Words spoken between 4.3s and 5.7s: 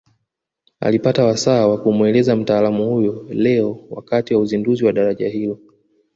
wa uzinduzi wa daraja hilo